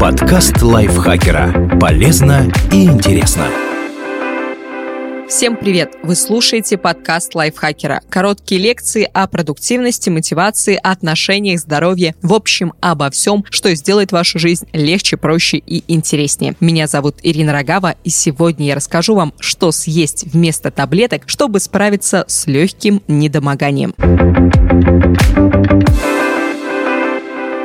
Подкаст 0.00 0.60
лайфхакера. 0.62 1.78
Полезно 1.78 2.50
и 2.72 2.86
интересно. 2.86 3.46
Всем 5.28 5.56
привет! 5.56 5.92
Вы 6.02 6.16
слушаете 6.16 6.76
подкаст 6.76 7.36
лайфхакера. 7.36 8.00
Короткие 8.08 8.60
лекции 8.60 9.08
о 9.12 9.28
продуктивности, 9.28 10.10
мотивации, 10.10 10.76
отношениях, 10.82 11.60
здоровье. 11.60 12.16
В 12.20 12.34
общем, 12.34 12.72
обо 12.80 13.08
всем, 13.10 13.44
что 13.48 13.72
сделает 13.76 14.10
вашу 14.10 14.40
жизнь 14.40 14.66
легче, 14.72 15.16
проще 15.16 15.58
и 15.58 15.84
интереснее. 15.86 16.56
Меня 16.58 16.88
зовут 16.88 17.18
Ирина 17.22 17.52
Рогава, 17.52 17.94
и 18.02 18.10
сегодня 18.10 18.66
я 18.66 18.74
расскажу 18.74 19.14
вам, 19.14 19.34
что 19.38 19.70
съесть 19.70 20.24
вместо 20.32 20.72
таблеток, 20.72 21.22
чтобы 21.26 21.60
справиться 21.60 22.24
с 22.26 22.48
легким 22.48 23.02
недомоганием. 23.06 23.94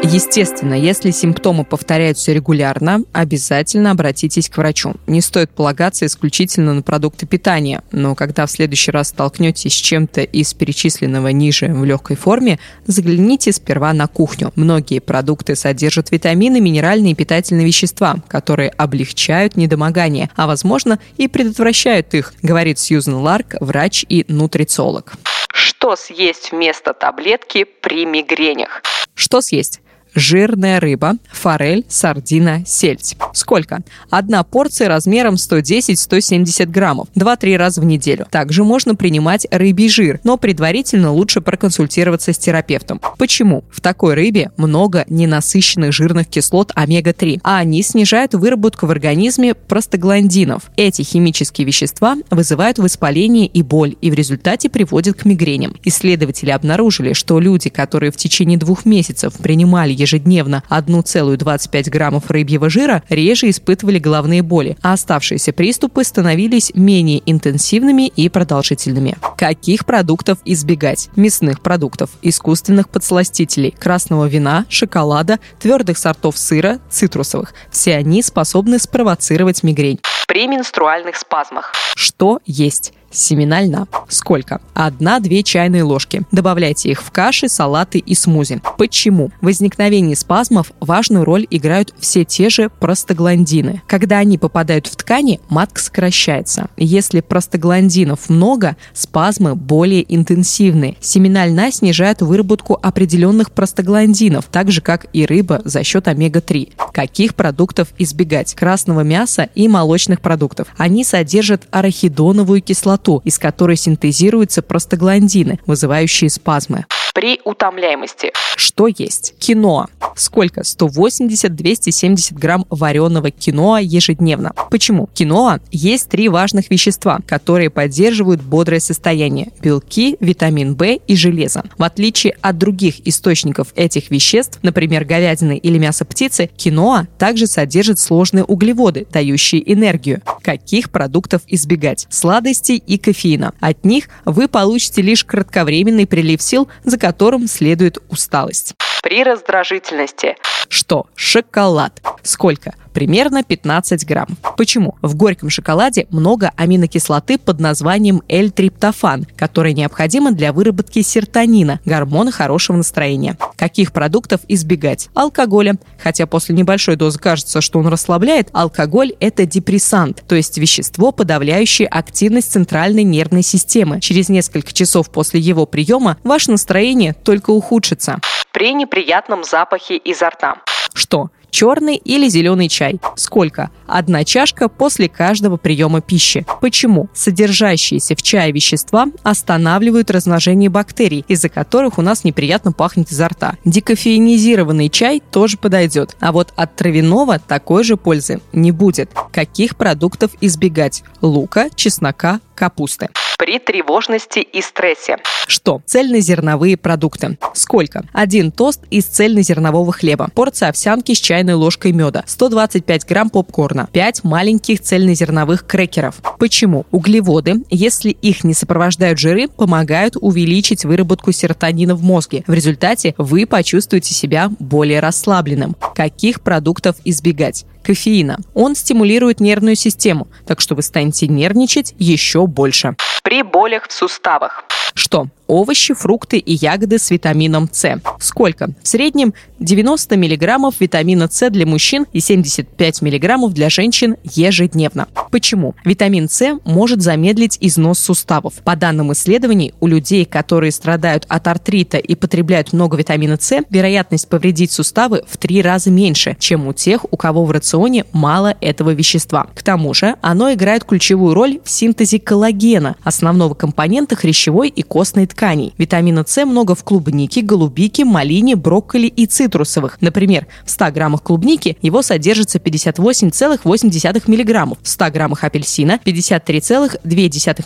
Естественно, 0.04 0.74
если 0.74 1.12
симптомы 1.12 1.64
повторяются 1.64 2.34
регулярно, 2.34 3.04
обязательно 3.14 3.92
обратитесь 3.92 4.50
к 4.50 4.58
врачу. 4.58 4.96
Не 5.06 5.22
стоит 5.22 5.52
полагаться 5.52 6.06
исключительно 6.06 6.74
на 6.74 6.82
продукты 6.82 7.28
питания, 7.28 7.84
но 7.92 8.16
когда 8.16 8.46
в 8.46 8.52
следующий 8.52 8.92
раз 8.92 9.10
столкнетесь 9.10 9.74
с 9.74 9.76
чем-то 9.76 10.22
из 10.22 10.54
перечисленного 10.54 11.28
ниже 11.28 11.68
в 11.68 11.86
легкой 11.86 12.18
форме, 12.18 12.60
загляните 12.88 13.52
сперва 13.52 13.94
на 13.94 14.08
кухню. 14.08 14.52
Многие 14.56 15.00
продукты 15.00 15.56
содержат 15.56 16.12
витамины, 16.12 16.60
минеральные 16.60 17.14
и 17.14 17.16
питательные 17.16 17.68
вещества, 17.68 18.16
которые 18.28 18.70
облегчают 18.70 19.56
недомогание, 19.56 20.30
а 20.36 20.48
возможно 20.48 21.00
и 21.18 21.28
предотвращают 21.28 22.14
их, 22.16 22.34
говорит 22.42 22.80
Сьюзен 22.80 23.16
Ларк, 23.16 23.56
врач 23.60 24.04
и 24.10 24.26
нутрициолог. 24.28 25.14
Что 25.54 25.96
съесть 25.96 26.52
вместо 26.52 26.94
таблетки 26.94 27.66
при 27.66 28.06
мигренях? 28.06 28.82
Что 29.16 29.42
съесть? 29.42 29.81
Жирная 30.14 30.80
рыба, 30.80 31.16
форель, 31.32 31.86
сардина, 31.88 32.64
сельдь. 32.66 33.16
Сколько? 33.34 33.82
Одна 34.10 34.44
порция 34.44 34.88
размером 34.88 35.36
110-170 35.36 36.66
граммов, 36.66 37.08
2-3 37.16 37.58
раза 37.58 37.82
в 37.82 37.86
неделю. 37.86 38.28
Также 38.30 38.64
можно 38.64 38.96
принимать 38.96 39.48
рыбий 39.52 39.90
жир, 39.90 40.20
но 40.24 40.38
предварительно 40.38 41.12
лучше 41.12 41.42
проконсультироваться 41.42 42.34
с 42.34 42.38
терапевтом. 42.38 43.00
Почему? 43.18 43.64
В 43.72 43.82
такой 43.82 44.14
рыбе 44.16 44.52
много 44.58 45.06
ненасыщенных 45.08 45.94
жирных 45.94 46.28
кислот 46.28 46.72
омега-3, 46.76 47.40
а 47.44 47.58
они 47.58 47.82
снижают 47.84 48.34
выработку 48.34 48.88
в 48.88 48.92
организме 48.92 49.54
простагландинов. 49.54 50.72
Эти 50.76 51.02
химические 51.02 51.66
вещества 51.66 52.18
вызывают 52.30 52.80
воспаление 52.80 53.48
и 53.48 53.62
боль, 53.62 53.96
и 54.02 54.12
в 54.12 54.14
результате 54.14 54.70
приводят 54.70 55.18
к 55.18 55.26
мигреням. 55.26 55.76
Исследователи 55.84 56.50
обнаружили, 56.50 57.14
что 57.14 57.40
люди, 57.40 57.70
которые 57.70 58.12
в 58.12 58.18
течение 58.18 58.58
двух 58.58 58.86
месяцев 58.86 59.34
принимали 59.36 59.94
ежедневно 60.02 60.64
1,25 60.70 61.90
граммов 61.90 62.30
рыбьего 62.30 62.70
жира, 62.70 63.04
реже 63.10 63.50
испытывали 63.50 64.00
головные 64.00 64.42
боли, 64.42 64.78
а 64.82 64.94
оставшиеся 64.94 65.54
приступы 65.54 66.04
становились 66.04 66.72
менее 66.76 67.22
интенсивными 67.26 68.08
и 68.08 68.30
продолжительными. 68.30 69.16
Каких 69.38 69.86
продуктов 69.86 70.40
избегать? 70.46 71.10
Мясных 71.16 71.62
продуктов, 71.62 72.10
искусственных 72.22 72.90
подсластителей, 72.90 73.72
красного 73.78 74.26
вина, 74.26 74.66
шоколада, 74.70 75.40
твердых 75.60 75.98
сортов 75.98 76.38
сыра, 76.38 76.80
цитрусовых. 76.90 77.54
Все 77.72 77.96
они 77.96 78.24
способны 78.24 78.80
спровоцировать 78.80 79.64
мигрень. 79.64 80.00
При 80.28 80.48
менструальных 80.48 81.16
спазмах. 81.16 81.74
Что 81.96 82.40
есть? 82.46 82.94
Семена 83.12 83.62
льна. 83.62 83.88
Сколько? 84.08 84.62
Одна-две 84.74 85.44
чайные 85.44 85.84
ложки. 85.84 86.24
Добавляйте 86.32 86.90
их 86.90 87.02
в 87.02 87.12
каши, 87.12 87.50
салаты 87.50 88.00
и 88.00 88.16
смузи. 88.16 88.62
Почему? 88.78 89.32
В 89.42 89.46
возникновении 89.46 90.16
спазмов 90.16 90.72
важную 90.80 91.26
роль 91.26 91.46
играют 91.50 91.94
все 92.00 92.24
те 92.26 92.50
же 92.50 92.70
простагландины. 92.70 93.82
Когда 93.88 94.20
они 94.20 94.38
попадают 94.38 94.88
в 94.88 94.96
ткани, 94.96 95.40
матка 95.50 95.82
сокращается. 95.82 96.70
Если 96.78 97.22
простагландинов 97.22 98.30
много, 98.30 98.78
спазмы 98.94 99.56
более 99.56 100.04
интенсивны. 100.14 100.98
Семена 101.02 101.46
льна 101.46 101.72
снижают 101.72 102.22
выработку 102.22 102.80
определенных 102.82 103.52
простагландинов, 103.52 104.46
так 104.52 104.72
же 104.72 104.82
как 104.82 105.08
и 105.14 105.26
рыба 105.26 105.62
за 105.66 105.84
счет 105.84 106.08
омега-3. 106.08 106.74
Каких 106.94 107.36
продуктов 107.36 107.90
избегать? 107.98 108.54
Красного 108.56 109.02
мяса 109.02 109.50
и 109.56 109.68
молочных 109.68 110.22
продуктов. 110.22 110.68
Они 110.78 111.04
содержат 111.04 111.68
арахидоновую 111.72 112.62
кислоту 112.62 113.01
кислоту, 113.02 113.22
из 113.26 113.38
которой 113.38 113.76
синтезируются 113.76 114.62
простагландины, 114.62 115.60
вызывающие 115.66 116.30
спазмы 116.30 116.86
при 117.14 117.40
утомляемости. 117.44 118.32
Что 118.56 118.88
есть? 118.88 119.36
Киноа. 119.40 119.88
Сколько? 120.16 120.62
180-270 120.62 122.34
грамм 122.34 122.66
вареного 122.70 123.32
киноа 123.32 123.80
ежедневно. 123.82 124.54
Почему? 124.70 125.08
Киноа 125.14 125.60
есть 125.72 126.10
три 126.10 126.30
важных 126.30 126.70
вещества, 126.70 127.20
которые 127.26 127.70
поддерживают 127.70 128.42
бодрое 128.42 128.80
состояние. 128.80 129.52
Белки, 129.62 130.18
витамин 130.20 130.76
В 130.76 130.96
и 130.96 131.16
железо. 131.16 131.64
В 131.78 131.84
отличие 131.84 132.36
от 132.42 132.58
других 132.58 133.08
источников 133.08 133.70
этих 133.76 134.12
веществ, 134.12 134.60
например, 134.62 135.06
говядины 135.06 135.58
или 135.58 135.78
мяса 135.78 136.06
птицы, 136.06 136.50
киноа 136.56 137.08
также 137.18 137.48
содержит 137.48 138.00
сложные 138.00 138.44
углеводы, 138.44 139.08
дающие 139.12 139.72
энергию. 139.72 140.22
Каких 140.44 140.92
продуктов 140.92 141.42
избегать? 141.48 142.08
Сладостей 142.10 142.78
и 142.78 142.98
кофеина. 142.98 143.54
От 143.60 143.86
них 143.86 144.10
вы 144.26 144.48
получите 144.48 145.02
лишь 145.02 145.24
кратковременный 145.24 146.06
прилив 146.06 146.42
сил, 146.42 146.68
за 146.84 146.98
которым 147.02 147.48
следует 147.48 147.98
усталость. 148.10 148.76
При 149.02 149.24
раздражительности. 149.24 150.36
Что? 150.70 151.08
Шоколад. 151.16 152.02
Сколько? 152.22 152.76
Примерно 152.94 153.42
15 153.44 154.06
грамм. 154.06 154.28
Почему? 154.58 154.96
В 155.02 155.16
горьком 155.16 155.50
шоколаде 155.50 156.06
много 156.12 156.52
аминокислоты 156.56 157.40
под 157.40 157.60
названием 157.60 158.22
L-триптофан, 158.28 159.26
которая 159.36 159.74
необходима 159.74 160.34
для 160.34 160.54
выработки 160.54 161.02
серотонина, 161.02 161.80
гормона 161.84 162.32
хорошего 162.32 162.78
настроения. 162.78 163.38
Каких 163.56 163.92
продуктов 163.92 164.42
избегать? 164.48 165.10
Алкоголя. 165.16 165.78
Хотя 165.98 166.28
после 166.28 166.54
небольшой 166.54 166.96
дозы 166.96 167.18
кажется, 167.18 167.62
что 167.62 167.80
он 167.80 167.88
расслабляет, 167.88 168.50
алкоголь– 168.54 169.14
это 169.20 169.46
депрессант, 169.46 170.24
то 170.28 170.36
есть 170.36 170.58
вещество, 170.58 171.12
подавляющее 171.12 171.88
активность 171.88 172.52
центральной 172.52 173.04
нервной 173.04 173.42
системы. 173.42 174.00
Через 174.00 174.30
несколько 174.30 174.74
часов 174.74 175.10
после 175.10 175.40
его 175.40 175.66
приема 175.66 176.18
ваше 176.24 176.52
настроение 176.52 177.14
только 177.14 177.50
ухудшится. 177.52 178.20
При 178.52 178.74
неприятном 178.74 179.44
запахе 179.44 179.98
изо 179.98 180.30
рта. 180.30 180.56
Что? 180.94 181.30
черный 181.52 181.98
или 181.98 182.28
зеленый 182.28 182.70
чай. 182.70 183.00
Сколько? 183.16 183.70
Одна 183.86 184.24
чашка 184.24 184.68
после 184.70 185.08
каждого 185.08 185.58
приема 185.58 186.02
пищи. 186.02 186.46
Почему? 186.62 187.10
Содержащиеся 187.14 188.16
в 188.16 188.24
чае 188.24 188.52
вещества 188.52 189.08
останавливают 189.22 190.10
размножение 190.10 190.70
бактерий, 190.70 191.24
из-за 191.28 191.50
которых 191.50 192.00
у 192.00 192.02
нас 192.02 192.24
неприятно 192.24 192.72
пахнет 192.72 193.12
изо 193.12 193.28
рта. 193.28 193.58
Декофеинизированный 193.66 194.90
чай 194.90 195.22
тоже 195.32 195.58
подойдет, 195.58 196.16
а 196.20 196.32
вот 196.32 196.54
от 196.56 196.76
травяного 196.76 197.38
такой 197.38 197.84
же 197.84 197.98
пользы 197.98 198.42
не 198.54 198.72
будет. 198.72 199.12
Каких 199.32 199.76
продуктов 199.76 200.32
избегать? 200.42 201.04
Лука, 201.22 201.70
чеснока, 201.76 202.40
капусты 202.62 203.10
при 203.42 203.58
тревожности 203.58 204.38
и 204.38 204.62
стрессе. 204.62 205.18
Что? 205.48 205.82
Цельнозерновые 205.88 206.78
продукты. 206.78 207.40
Сколько? 207.56 208.06
Один 208.14 208.52
тост 208.52 208.82
из 208.92 209.06
цельнозернового 209.06 209.92
хлеба, 209.92 210.30
порция 210.36 210.70
овсянки 210.70 211.16
с 211.16 211.20
чайной 211.20 211.56
ложкой 211.56 211.92
меда, 211.92 212.24
125 212.28 213.08
грамм 213.08 213.32
попкорна, 213.32 213.90
5 213.92 214.24
маленьких 214.26 214.82
цельнозерновых 214.82 215.66
крекеров. 215.66 216.22
Почему? 216.38 216.86
Углеводы, 216.92 217.64
если 217.72 218.12
их 218.12 218.44
не 218.44 218.54
сопровождают 218.54 219.18
жиры, 219.18 219.48
помогают 219.48 220.18
увеличить 220.22 220.86
выработку 220.86 221.32
серотонина 221.32 221.96
в 221.96 222.04
мозге. 222.04 222.44
В 222.46 222.54
результате 222.54 223.16
вы 223.18 223.48
почувствуете 223.48 224.14
себя 224.14 224.52
более 224.60 225.00
расслабленным. 225.00 225.76
Каких 225.96 226.42
продуктов 226.42 226.98
избегать? 227.06 227.66
Кофеина. 227.84 228.40
Он 228.54 228.76
стимулирует 228.76 229.40
нервную 229.40 229.76
систему, 229.76 230.28
так 230.46 230.62
что 230.62 230.76
вы 230.76 230.82
станете 230.82 231.28
нервничать 231.28 231.94
еще 231.98 232.48
больше. 232.48 232.96
При 233.24 233.44
болях 233.44 233.88
в 233.88 233.94
суставах. 233.94 234.66
Что? 234.94 235.28
Овощи, 235.48 235.94
фрукты 235.94 236.38
и 236.38 236.54
ягоды 236.54 236.98
с 236.98 237.12
витамином 237.12 237.68
С. 237.72 238.00
Сколько? 238.20 238.70
В 238.82 238.88
среднем 238.88 239.34
90 239.60 240.16
мг 240.16 240.74
витамина 240.80 241.28
С 241.30 241.50
для 241.50 241.66
мужчин 241.66 242.06
и 242.14 242.22
75 242.22 243.02
мг 243.02 243.50
для 243.50 243.70
женщин 243.70 244.16
ежедневно. 244.24 245.10
Почему? 245.30 245.76
Витамин 245.84 246.30
С 246.30 246.58
может 246.64 247.02
замедлить 247.02 247.58
износ 247.60 248.00
суставов. 248.00 248.54
По 248.64 248.78
данным 248.78 249.12
исследований, 249.12 249.74
у 249.82 249.88
людей, 249.88 250.24
которые 250.24 250.72
страдают 250.72 251.26
от 251.28 251.48
артрита 251.48 251.98
и 251.98 252.16
потребляют 252.16 252.72
много 252.72 252.96
витамина 252.96 253.38
С, 253.38 253.60
вероятность 253.70 254.30
повредить 254.30 254.72
суставы 254.72 255.24
в 255.28 255.36
три 255.36 255.62
раза 255.62 255.92
меньше, 255.92 256.38
чем 256.40 256.66
у 256.68 256.72
тех, 256.72 257.06
у 257.12 257.18
кого 257.18 257.44
в 257.44 257.52
рационе 257.52 258.06
мало 258.14 258.56
этого 258.62 258.92
вещества. 258.92 259.48
К 259.54 259.64
тому 259.64 259.94
же, 259.94 260.16
оно 260.22 260.54
играет 260.54 260.86
ключевую 260.86 261.34
роль 261.34 261.60
в 261.66 261.70
синтезе 261.70 262.20
коллагена, 262.20 262.96
основного 263.12 263.54
компонента 263.54 264.16
хрящевой 264.16 264.70
и 264.70 264.82
костной 264.82 265.28
ткани 265.28 265.52
тканей. 265.52 265.74
Витамина 265.78 266.24
С 266.26 266.46
много 266.46 266.76
в 266.76 266.84
клубнике, 266.84 267.42
голубике, 267.42 268.06
малине, 268.06 268.56
брокколи 268.56 269.08
и 269.08 269.26
цитрусовых. 269.26 269.98
Например, 270.02 270.48
в 270.66 270.70
100 270.70 270.92
граммах 270.92 271.24
клубники 271.24 271.78
его 271.82 272.02
содержится 272.02 272.60
58,8 272.60 274.22
мг, 274.28 274.78
в 274.82 274.88
100 274.88 275.12
граммах 275.12 275.44
апельсина 275.44 276.00
53,2 276.06 277.00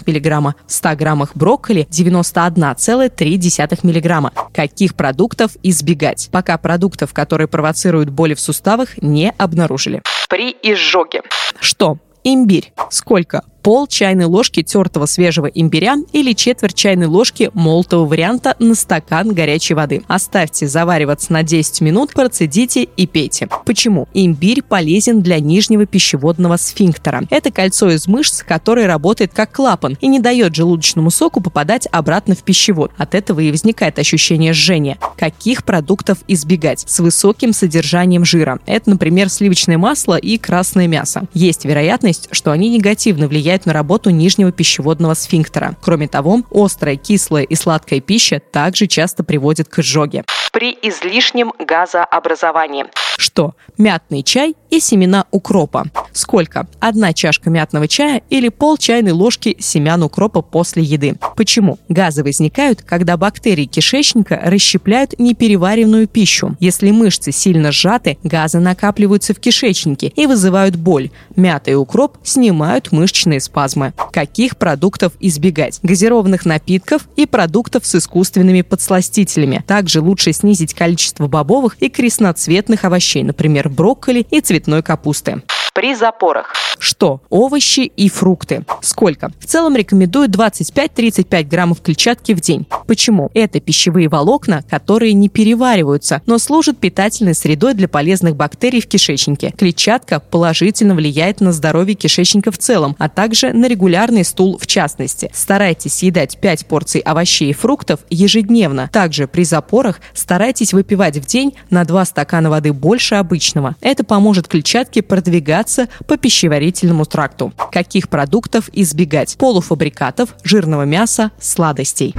мг, 0.05 0.55
в 0.65 0.71
100 0.71 0.95
граммах 0.95 1.35
брокколи 1.35 1.87
91,3 1.91 3.79
мг. 3.83 4.31
Каких 4.53 4.95
продуктов 4.95 5.51
избегать? 5.63 6.29
Пока 6.31 6.57
продуктов, 6.57 7.13
которые 7.13 7.47
провоцируют 7.47 8.09
боли 8.09 8.33
в 8.33 8.39
суставах, 8.39 9.01
не 9.01 9.33
обнаружили. 9.37 10.01
При 10.29 10.55
изжоге. 10.63 11.21
Что? 11.59 11.97
Имбирь. 12.23 12.73
Сколько? 12.89 13.43
Пол 13.65 13.87
чайной 13.87 14.25
ложки 14.25 14.61
тертого 14.61 15.07
свежего 15.07 15.47
имбиря 15.47 15.95
или 16.13 16.33
четверть 16.33 16.75
чайной 16.75 17.07
ложки 17.07 17.49
молотого 17.55 18.05
варианта 18.05 18.55
на 18.59 18.75
стакан 18.75 19.33
горячей 19.33 19.73
воды. 19.73 20.03
Оставьте 20.05 20.67
завариваться 20.67 21.33
на 21.33 21.41
10 21.41 21.81
минут, 21.81 22.13
процедите 22.13 22.83
и 22.83 23.07
пейте. 23.07 23.49
Почему? 23.65 24.07
Имбирь 24.13 24.61
полезен 24.61 25.23
для 25.23 25.39
нижнего 25.39 25.87
пищеводного 25.87 26.57
сфинктера. 26.57 27.23
Это 27.31 27.49
кольцо 27.49 27.89
из 27.89 28.07
мышц, 28.07 28.43
которое 28.43 28.85
работает 28.85 29.33
как 29.33 29.53
клапан 29.53 29.97
и 29.99 30.07
не 30.09 30.19
дает 30.19 30.53
желудочному 30.53 31.09
соку 31.09 31.41
попадать 31.41 31.87
обратно 31.91 32.35
в 32.35 32.43
пищевод. 32.43 32.91
От 32.97 33.15
этого 33.15 33.39
и 33.39 33.49
возникает 33.49 33.97
ощущение 33.97 34.53
жжения. 34.53 34.99
Каких 35.17 35.63
продуктов 35.63 36.19
избегать? 36.27 36.83
С 36.87 36.99
высоким 36.99 37.51
содержанием 37.51 38.25
жира. 38.25 38.59
Это, 38.67 38.91
например, 38.91 39.27
сливочное 39.29 39.79
масло 39.79 40.17
и 40.17 40.37
красное 40.37 40.85
мясо. 40.85 41.23
Есть 41.33 41.65
вероятность, 41.65 42.27
что 42.31 42.51
они 42.51 42.69
негативно 42.69 43.27
влияют 43.27 43.54
влияют 43.55 43.65
на 43.65 43.73
работу 43.73 44.09
нижнего 44.09 44.51
пищеводного 44.51 45.13
сфинктера. 45.13 45.75
Кроме 45.81 46.07
того, 46.07 46.41
острая, 46.51 46.95
кислая 46.97 47.43
и 47.43 47.55
сладкая 47.55 48.01
пища 48.01 48.39
также 48.39 48.87
часто 48.87 49.23
приводит 49.23 49.69
к 49.69 49.79
изжоге. 49.79 50.23
При 50.51 50.77
излишнем 50.81 51.53
газообразовании. 51.59 52.85
Что? 53.17 53.55
Мятный 53.77 54.23
чай 54.23 54.55
и 54.69 54.79
семена 54.79 55.25
укропа. 55.31 55.85
Сколько? 56.11 56.67
Одна 56.79 57.13
чашка 57.13 57.49
мятного 57.49 57.87
чая 57.87 58.21
или 58.29 58.49
пол 58.49 58.77
чайной 58.77 59.11
ложки 59.11 59.55
семян 59.59 60.03
укропа 60.03 60.41
после 60.41 60.83
еды. 60.83 61.15
Почему? 61.35 61.77
Газы 61.89 62.23
возникают, 62.23 62.81
когда 62.81 63.17
бактерии 63.17 63.65
кишечника 63.65 64.39
расщепляют 64.43 65.15
непереваренную 65.17 66.07
пищу. 66.07 66.55
Если 66.59 66.91
мышцы 66.91 67.31
сильно 67.31 67.71
сжаты, 67.71 68.17
газы 68.23 68.59
накапливаются 68.59 69.33
в 69.33 69.39
кишечнике 69.39 70.07
и 70.15 70.27
вызывают 70.27 70.75
боль. 70.75 71.09
Мята 71.35 71.71
и 71.71 71.73
укроп 71.73 72.17
снимают 72.23 72.91
мышечные 72.91 73.39
спазмы. 73.39 73.93
Каких 74.11 74.57
продуктов 74.57 75.13
избегать? 75.19 75.79
Газированных 75.83 76.45
напитков 76.45 77.07
и 77.15 77.25
продуктов 77.25 77.85
с 77.85 77.95
искусственными 77.95 78.61
подсластителями. 78.61 79.63
Также 79.67 80.01
лучше 80.01 80.31
снизить 80.33 80.73
количество 80.73 81.27
бобовых 81.27 81.77
и 81.79 81.89
красноцветных 81.89 82.85
овощей, 82.85 83.04
например, 83.13 83.69
брокколи 83.69 84.25
и 84.29 84.41
цветной 84.41 84.83
капусты 84.83 85.41
при 85.75 85.93
запорах. 85.93 86.53
Что? 86.79 87.21
Овощи 87.29 87.81
и 87.81 88.09
фрукты. 88.09 88.65
Сколько? 88.81 89.31
В 89.39 89.45
целом 89.45 89.75
рекомендую 89.75 90.29
25-35 90.29 91.43
граммов 91.43 91.81
клетчатки 91.81 92.33
в 92.33 92.39
день. 92.39 92.65
Почему? 92.87 93.29
Это 93.33 93.59
пищевые 93.59 94.07
волокна, 94.07 94.63
которые 94.69 95.13
не 95.13 95.27
перевариваются, 95.27 96.21
но 96.25 96.37
служат 96.37 96.77
питательной 96.77 97.33
средой 97.33 97.73
для 97.73 97.89
полезных 97.89 98.37
бактерий 98.37 98.79
в 98.81 98.87
кишечнике. 98.87 99.51
Клетчатка 99.57 100.21
положительно 100.21 100.95
влияет 100.95 101.41
на 101.41 101.51
здоровье 101.51 101.95
кишечника 101.95 102.51
в 102.51 102.57
целом, 102.57 102.95
а 102.97 103.09
также 103.09 103.51
на 103.51 103.67
регулярный 103.67 104.23
стул 104.23 104.57
в 104.57 104.65
частности. 104.67 105.29
Старайтесь 105.33 105.95
съедать 105.95 106.37
5 106.39 106.67
порций 106.67 107.01
овощей 107.01 107.49
и 107.49 107.53
фруктов 107.53 107.99
ежедневно. 108.09 108.89
Также 108.93 109.27
при 109.27 109.43
запорах 109.43 109.99
старайтесь 110.13 110.71
выпивать 110.71 111.17
в 111.17 111.25
день 111.25 111.55
на 111.69 111.83
2 111.83 112.05
стакана 112.05 112.49
воды 112.49 112.71
больше 112.71 113.15
обычного. 113.15 113.75
Это 113.81 114.05
поможет 114.05 114.47
клетчатке 114.47 115.01
продвигаться 115.01 115.64
продвигаться 115.65 115.87
по 116.05 116.17
пищеварительному 116.17 117.05
тракту. 117.05 117.53
Каких 117.71 118.09
продуктов 118.09 118.69
избегать? 118.73 119.35
Полуфабрикатов, 119.37 120.35
жирного 120.43 120.83
мяса, 120.83 121.31
сладостей. 121.39 122.13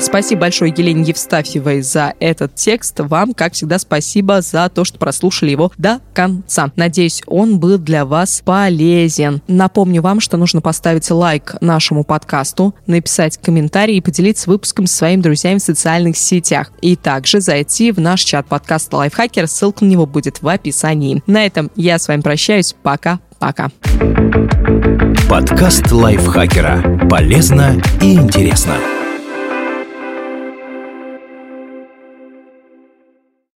Спасибо 0.00 0.42
большое 0.42 0.72
Елене 0.74 1.04
Евстафьевой 1.04 1.82
за 1.82 2.14
этот 2.20 2.54
текст. 2.54 2.98
Вам, 3.00 3.34
как 3.34 3.52
всегда, 3.52 3.78
спасибо 3.78 4.40
за 4.40 4.68
то, 4.70 4.84
что 4.84 4.98
прослушали 4.98 5.50
его 5.50 5.70
до 5.76 6.00
конца. 6.14 6.72
Надеюсь, 6.74 7.22
он 7.26 7.60
был 7.60 7.76
для 7.76 8.06
вас 8.06 8.42
полезен. 8.44 9.42
Напомню 9.46 10.00
вам, 10.00 10.20
что 10.20 10.38
нужно 10.38 10.62
поставить 10.62 11.10
лайк 11.10 11.56
нашему 11.60 12.04
подкасту, 12.04 12.74
написать 12.86 13.36
комментарий 13.38 13.98
и 13.98 14.00
поделиться 14.00 14.48
выпуском 14.48 14.86
со 14.86 14.96
своими 14.96 15.20
друзьями 15.20 15.58
в 15.58 15.62
социальных 15.62 16.16
сетях. 16.16 16.72
И 16.80 16.96
также 16.96 17.40
зайти 17.40 17.92
в 17.92 18.00
наш 18.00 18.22
чат 18.22 18.46
подкаста 18.46 18.96
Лайфхакер. 18.96 19.46
Ссылка 19.46 19.84
на 19.84 19.90
него 19.90 20.06
будет 20.06 20.40
в 20.40 20.48
описании. 20.48 21.22
На 21.26 21.44
этом 21.44 21.70
я 21.76 21.98
с 21.98 22.08
вами 22.08 22.22
прощаюсь. 22.22 22.74
Пока-пока. 22.82 23.70
Подкаст 25.28 25.92
Лайфхакера. 25.92 27.06
Полезно 27.08 27.80
и 28.00 28.14
интересно. 28.14 28.76